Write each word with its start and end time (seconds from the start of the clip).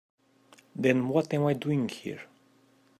Then 0.75 1.09
what 1.09 1.31
am 1.31 1.45
I 1.45 1.53
doing 1.53 1.87
here? 1.87 2.21